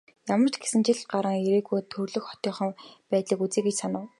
[0.33, 2.71] Ямар ч гэсэн жил гаран ирээгүй төрөлх хотынхоо
[3.11, 4.05] байдлыг үзье гэж санав.